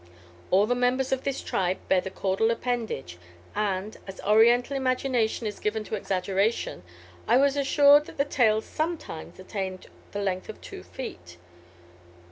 [0.49, 3.19] All the members of this tribe bear the caudal appendage,
[3.53, 6.81] and, as Oriental imagination is given to exaggeration,
[7.27, 11.37] I was assured that the tails sometimes attained the length of two feet.